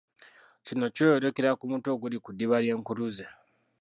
Kino 0.65 0.85
kyeyolekera 0.95 1.51
ku 1.59 1.65
mutwe 1.71 1.89
oguli 1.95 2.17
ku 2.23 2.29
ddiba 2.33 2.57
ly’enkuluze. 2.63 3.25